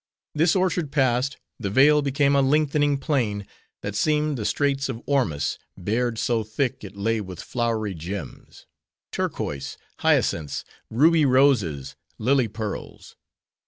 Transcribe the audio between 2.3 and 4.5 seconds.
a lengthening plain, that seemed the